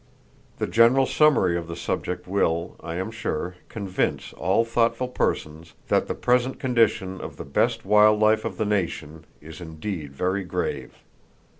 The 0.57 0.65
general 0.65 1.05
summary 1.05 1.55
of 1.55 1.67
the 1.67 1.75
subject 1.75 2.27
will, 2.27 2.75
I 2.79 2.95
am 2.95 3.11
sure, 3.11 3.57
convince 3.69 4.33
all 4.33 4.65
thoughtful 4.65 5.07
persons 5.09 5.75
that 5.89 6.07
the 6.07 6.15
present 6.15 6.59
condition 6.59 7.21
of 7.21 7.37
the 7.37 7.45
best 7.45 7.85
wild 7.85 8.19
life 8.19 8.43
of 8.43 8.57
the 8.57 8.65
nation 8.65 9.25
is 9.41 9.61
indeed 9.61 10.11
very 10.13 10.43
grave. 10.43 11.03